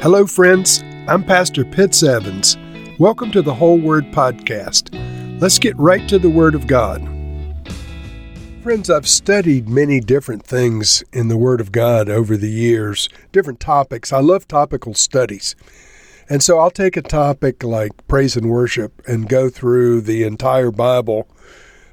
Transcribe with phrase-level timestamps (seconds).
[0.00, 0.84] Hello, friends.
[1.08, 2.56] I'm Pastor Pitts Evans.
[3.00, 4.94] Welcome to the Whole Word Podcast.
[5.40, 7.02] Let's get right to the Word of God.
[8.62, 13.58] Friends, I've studied many different things in the Word of God over the years, different
[13.58, 14.12] topics.
[14.12, 15.56] I love topical studies.
[16.28, 20.70] And so I'll take a topic like praise and worship and go through the entire
[20.70, 21.28] Bible,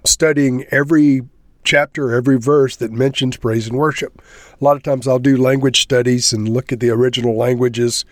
[0.04, 1.24] studying every
[1.66, 4.22] chapter, every verse that mentions praise and worship.
[4.60, 8.06] A lot of times I'll do language studies and look at the original languages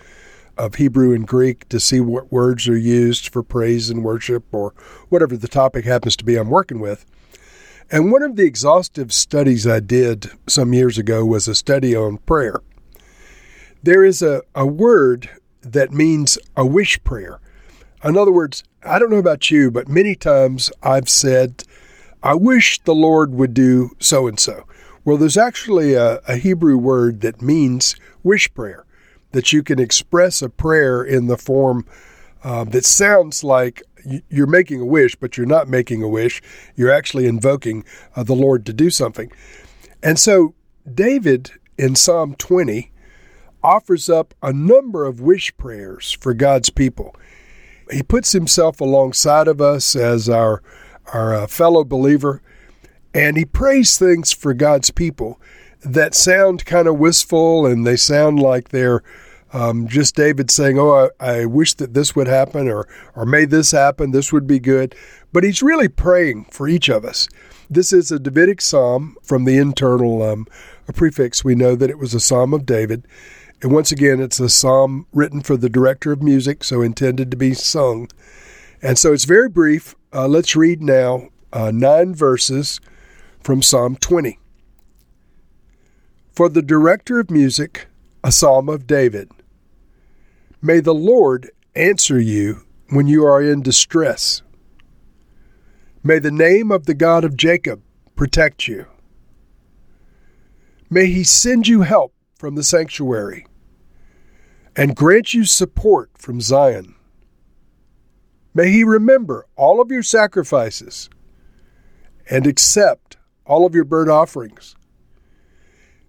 [0.58, 4.74] of Hebrew and Greek to see what words are used for praise and worship or
[5.10, 7.06] whatever the topic happens to be I'm working with.
[7.92, 12.18] And one of the exhaustive studies I did some years ago was a study on
[12.18, 12.62] prayer.
[13.82, 15.30] There is a, a word
[15.62, 17.40] that means a wish prayer.
[18.04, 21.64] In other words, I don't know about you, but many times I've said,
[22.24, 24.66] I wish the Lord would do so and so.
[25.04, 28.86] Well, there's actually a, a, Hebrew word that means wish prayer,
[29.34, 31.86] that you can express a prayer in the form
[32.46, 33.84] um, that sounds like
[34.30, 36.42] you're making a wish, but you're not making a wish.
[36.76, 37.84] You're actually invoking
[38.16, 39.30] uh, the Lord to do something.
[40.02, 40.56] And so,
[40.92, 42.92] David in Psalm 20
[43.62, 47.16] offers up a number of wish prayers for God's people.
[47.92, 50.62] He puts himself alongside of us as our
[51.12, 52.42] our uh, fellow believer,
[53.14, 55.40] and he prays things for God's people
[55.84, 59.04] that sound kind of wistful and they sound like they're
[59.54, 63.46] um, just David saying, "Oh, I, I, wish that this would happen," or "or may
[63.46, 64.10] this happen.
[64.10, 64.96] This would be good."
[65.32, 67.30] But he's really praying for each of us.
[67.70, 70.48] This is a Davidic psalm from the internal um,
[70.96, 71.44] prefix.
[71.44, 73.08] We know that it was a psalm of David,
[73.62, 77.38] and once again, it's a psalm written for the director of music, so intended to
[77.38, 78.10] be sung.
[78.84, 79.96] And so it's very brief.
[80.14, 82.82] Uh, let's read now uh, nine verses
[83.40, 84.38] from Psalm 20.
[86.34, 87.88] For the director of music,
[88.26, 89.32] a psalm of David.
[90.62, 94.42] May the Lord answer you when you are in distress.
[96.04, 97.82] May the name of the God of Jacob
[98.18, 98.88] protect you.
[100.90, 103.46] May he send you help from the sanctuary
[104.76, 106.96] and grant you support from Zion.
[108.54, 111.10] May he remember all of your sacrifices
[112.30, 114.76] and accept all of your burnt offerings.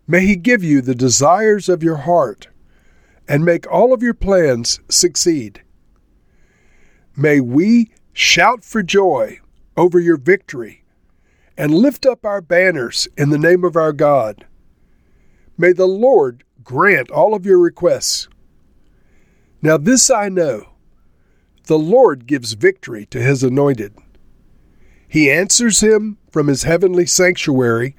[0.06, 2.48] May he give you the desires of your heart
[3.26, 5.62] and make all of your plans succeed.
[7.16, 9.40] May we shout for joy
[9.76, 10.84] over your victory
[11.56, 14.44] and lift up our banners in the name of our God.
[15.56, 18.28] May the Lord grant all of your requests.
[19.62, 20.73] Now, this I know
[21.66, 23.94] the Lord gives victory to his anointed.
[25.08, 27.96] He answers him from his heavenly sanctuary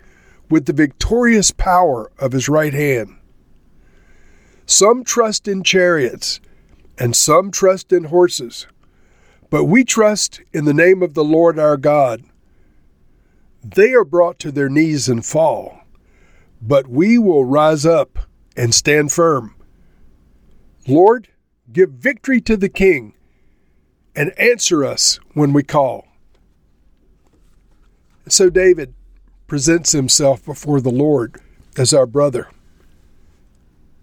[0.49, 3.17] with the victorious power of his right hand.
[4.67, 6.39] Some trust in chariots,
[6.97, 8.67] and some trust in horses,
[9.49, 12.23] but we trust in the name of the Lord our God.
[13.63, 15.81] They are brought to their knees and fall,
[16.61, 18.19] but we will rise up
[18.55, 19.55] and stand firm.
[20.87, 21.29] Lord,
[21.71, 23.14] give victory to the King
[24.15, 26.07] and answer us when we call.
[28.27, 28.93] So David
[29.47, 31.39] presents himself before the Lord
[31.77, 32.49] as our brother.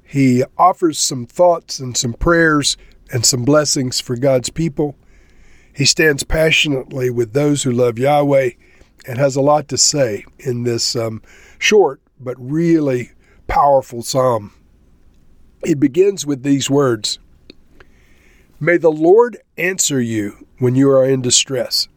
[0.05, 2.77] He offers some thoughts and some prayers
[3.11, 4.95] and some blessings for God's people.
[5.75, 8.51] He stands passionately with those who love Yahweh
[9.07, 11.23] and has a lot to say in this um,
[11.59, 13.13] short but really
[13.49, 14.53] powerful psalm.
[15.65, 17.19] It begins with these words
[18.65, 21.89] May the Lord answer you when you are in distress.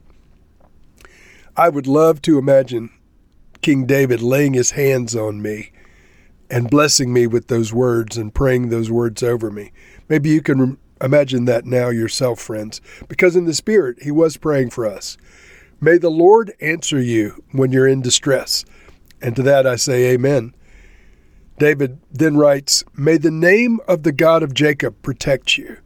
[1.56, 2.90] I would love to imagine
[3.62, 5.72] King David laying his hands on me
[6.50, 9.74] and blessing me with those words and praying those words over me.
[10.10, 14.72] Maybe you can imagine that now yourself, friends, because in the Spirit, he was praying
[14.72, 15.18] for us.
[15.80, 18.66] May the Lord answer you when you're in distress.
[19.22, 20.56] And to that I say, Amen.
[21.60, 25.78] David then writes, May the name of the God of Jacob protect you.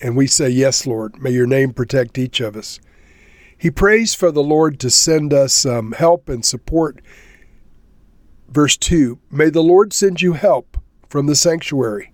[0.00, 2.80] And we say, Yes, Lord, may your name protect each of us.
[3.56, 7.00] He prays for the Lord to send us um, help and support.
[8.48, 10.76] Verse 2 May the Lord send you help
[11.08, 12.12] from the sanctuary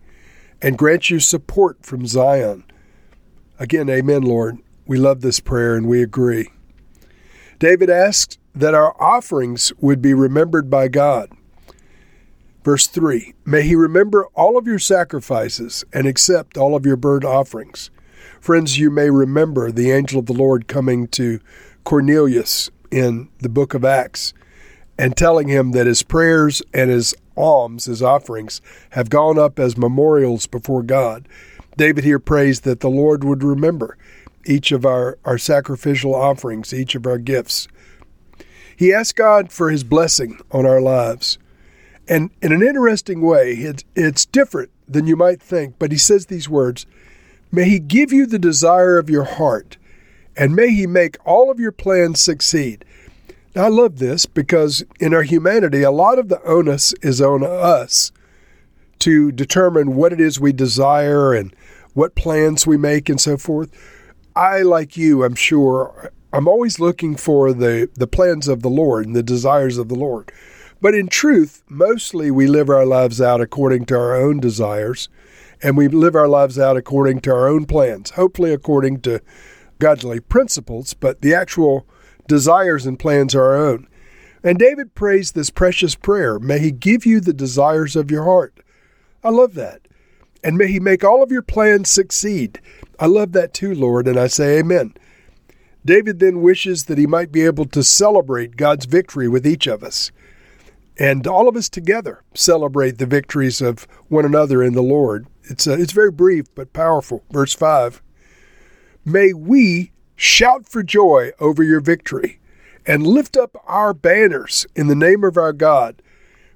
[0.61, 2.65] and grant you support from Zion.
[3.59, 4.59] Again, amen, Lord.
[4.87, 6.49] We love this prayer and we agree.
[7.59, 11.31] David asked that our offerings would be remembered by God.
[12.65, 17.25] Verse 3 May he remember all of your sacrifices and accept all of your burnt
[17.25, 17.91] offerings.
[18.41, 21.41] Friends, you may remember the angel of the Lord coming to
[21.85, 24.33] Cornelius in the book of Acts
[24.99, 28.61] and telling him that his prayers and his alms, his offerings,
[28.91, 31.27] have gone up as memorials before God.
[31.77, 33.97] David here prays that the Lord would remember
[34.45, 37.69] each of our, our sacrificial offerings, each of our gifts.
[38.77, 41.39] He asks God for his blessing on our lives.
[42.09, 46.27] And in an interesting way, it's, it's different than you might think, but he says
[46.27, 46.87] these words
[47.51, 49.77] May he give you the desire of your heart,
[50.37, 52.85] and may he make all of your plans succeed.
[53.55, 57.45] Now, I love this because in our humanity, a lot of the onus is on
[57.45, 58.11] us
[59.01, 61.55] to determine what it is we desire and
[61.93, 63.71] what plans we make and so forth.
[64.35, 69.05] I, like you, I'm sure, I'm always looking for the, the plans of the Lord
[69.05, 70.33] and the desires of the Lord.
[70.83, 75.09] But in truth, mostly we live our lives out according to our own desires,
[75.63, 79.23] and we live our lives out according to our own plans, hopefully according to
[79.79, 81.87] godly principles, but the actual
[82.27, 83.87] desires and plans are our own.
[84.43, 88.59] And David prays this precious prayer May he give you the desires of your heart.
[89.23, 89.83] I love that.
[90.43, 92.61] And may he make all of your plans succeed.
[92.99, 94.95] I love that too, Lord, and I say amen.
[95.85, 99.85] David then wishes that he might be able to celebrate God's victory with each of
[99.85, 100.11] us
[101.03, 105.27] and all of us together celebrate the victories of one another in the Lord.
[105.43, 107.25] It's, uh, it's very brief but powerful.
[107.29, 108.01] Verse 5
[109.05, 112.39] May we shout for joy over your victory
[112.87, 116.01] and lift up our banners in the name of our God.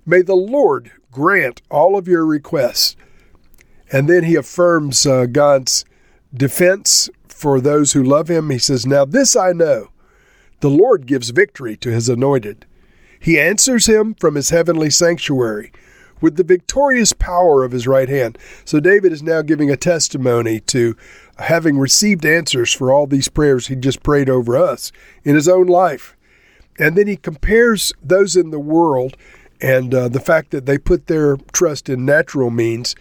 [0.07, 2.95] May the Lord grant all of your requests.
[3.91, 5.85] And then he affirms uh, God's
[6.33, 8.51] defense for those who love him.
[8.51, 9.89] He says, Now this I know
[10.61, 12.65] the Lord gives victory to his anointed.
[13.27, 15.73] He answers him from his heavenly sanctuary
[16.21, 18.39] with the victorious power of his right hand.
[18.65, 20.97] So David is now giving a testimony to
[21.41, 24.93] having received answers for all these prayers he just prayed over us
[25.25, 26.17] in his own life.
[26.79, 29.17] And then he compares those in the world
[29.61, 32.95] and uh, the fact that they put their trust in natural means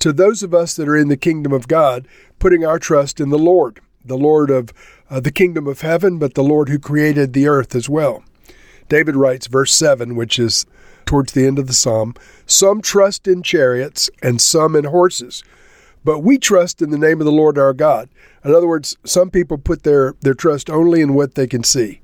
[0.00, 2.08] to those of us that are in the kingdom of God,
[2.40, 4.72] putting our trust in the Lord, the Lord of
[5.08, 8.24] uh, the kingdom of heaven, but the Lord who created the earth as well.
[8.90, 10.66] David writes, verse 7, which is
[11.06, 12.12] towards the end of the psalm
[12.44, 15.42] Some trust in chariots and some in horses,
[16.04, 18.10] but we trust in the name of the Lord our God.
[18.44, 22.00] In other words, some people put their, their trust only in what they can see,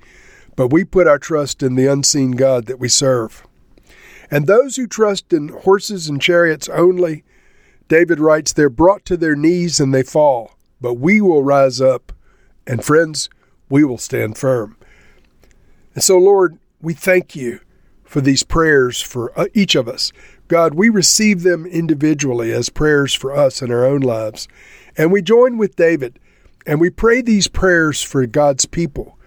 [0.55, 3.45] but we put our trust in the unseen God that we serve.
[4.31, 7.25] And those who trust in horses and chariots only,
[7.89, 12.13] David writes, they're brought to their knees and they fall, but we will rise up,
[12.65, 13.29] and friends,
[13.69, 14.77] we will stand firm.
[15.95, 17.59] And so, Lord, we thank you
[18.05, 20.13] for these prayers for uh, each of us.
[20.47, 24.47] God, we receive them individually as prayers for us in our own lives.
[24.97, 26.21] And we join with David
[26.65, 29.19] and we pray these prayers for God's people,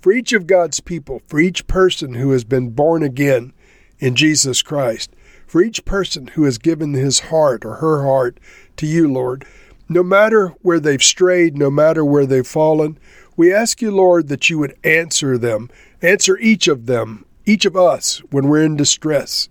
[0.00, 3.52] for each of God's people, for each person who has been born again
[3.98, 5.10] in Jesus Christ,
[5.48, 8.38] for each person who has given his heart or her heart
[8.76, 9.44] to you, Lord.
[9.88, 12.98] No matter where they've strayed, no matter where they've fallen,
[13.36, 15.70] we ask you, Lord, that you would answer them
[16.04, 19.48] Answer each of them, each of us, when we're in distress.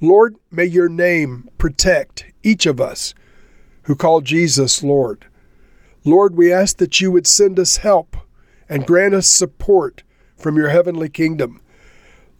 [0.00, 3.14] Lord, may your name protect each of us
[3.82, 5.26] who call Jesus Lord.
[6.04, 8.16] Lord, we ask that you would send us help
[8.68, 10.04] and grant us support
[10.36, 11.60] from your heavenly kingdom.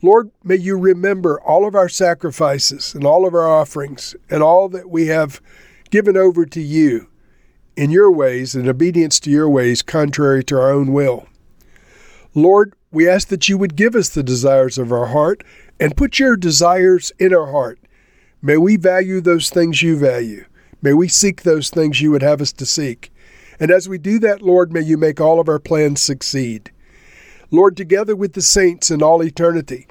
[0.03, 4.69] Lord, may you remember all of our sacrifices and all of our offerings and all
[4.69, 5.41] that we have
[5.91, 7.09] given over to you
[7.77, 11.27] in your ways in obedience to your ways, contrary to our own will.
[12.35, 15.43] Lord, we ask that you would give us the desires of our heart
[15.81, 17.79] and put your desires in our heart.
[18.41, 20.45] May we value those things you value.
[20.83, 23.13] May we seek those things you would have us to seek.
[23.61, 26.71] And as we do that, Lord, may you make all of our plans succeed.
[27.51, 29.87] Lord, together with the saints in all eternity,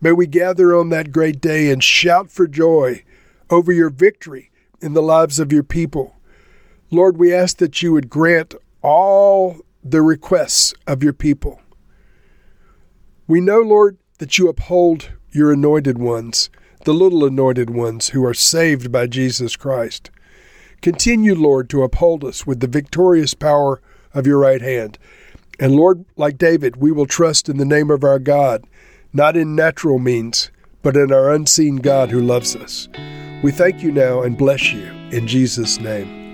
[0.00, 3.02] may we gather on that great day and shout for joy
[3.50, 4.50] over your victory
[4.80, 6.15] in the lives of your people.
[6.90, 11.60] Lord, we ask that you would grant all the requests of your people.
[13.26, 16.48] We know, Lord, that you uphold your anointed ones,
[16.84, 20.10] the little anointed ones who are saved by Jesus Christ.
[20.80, 23.80] Continue, Lord, to uphold us with the victorious power
[24.14, 24.98] of your right hand.
[25.58, 28.64] And Lord, like David, we will trust in the name of our God,
[29.12, 30.50] not in natural means,
[30.82, 32.88] but in our unseen God who loves us.
[33.42, 34.84] We thank you now and bless you.
[35.10, 36.25] In Jesus' name,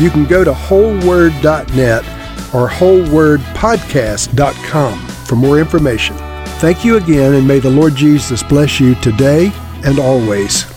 [0.00, 2.04] you can go to wholeword.net
[2.54, 6.16] or wholewordpodcast.com for more information.
[6.58, 9.52] Thank you again, and may the Lord Jesus bless you today
[9.84, 10.75] and always.